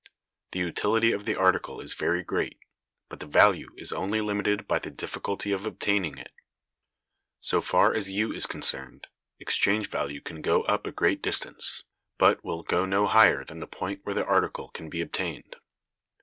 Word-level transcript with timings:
The 0.53 0.57
utility 0.57 1.11
of 1.11 1.25
the 1.25 1.35
article 1.35 1.79
is 1.79 1.93
very 1.93 2.23
great, 2.23 2.57
but 3.07 3.19
the 3.19 3.27
value 3.27 3.69
is 3.77 3.93
only 3.93 4.19
limited 4.19 4.67
by 4.67 4.79
the 4.79 4.89
difficulty 4.89 5.51
of 5.51 5.67
obtaining 5.67 6.17
it. 6.17 6.31
So 7.39 7.61
far 7.61 7.93
as 7.93 8.09
U 8.09 8.31
is 8.33 8.47
concerned, 8.47 9.05
exchange 9.39 9.89
value 9.91 10.19
can 10.19 10.41
go 10.41 10.63
up 10.63 10.87
a 10.87 10.91
great 10.91 11.21
distance, 11.21 11.83
but 12.17 12.43
will 12.43 12.63
go 12.63 12.83
no 12.87 13.05
higher 13.05 13.43
than 13.43 13.59
the 13.59 13.67
point 13.67 13.99
where 14.03 14.15
the 14.15 14.25
article 14.25 14.69
can 14.69 14.89
be 14.89 15.01
obtained. 15.01 15.55